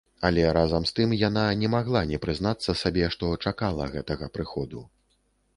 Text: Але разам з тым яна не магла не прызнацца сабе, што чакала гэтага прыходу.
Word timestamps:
Але 0.27 0.45
разам 0.57 0.87
з 0.89 0.95
тым 0.99 1.13
яна 1.19 1.43
не 1.63 1.69
магла 1.75 2.01
не 2.13 2.21
прызнацца 2.23 2.77
сабе, 2.81 3.05
што 3.17 3.31
чакала 3.49 3.89
гэтага 3.97 4.33
прыходу. 4.39 4.83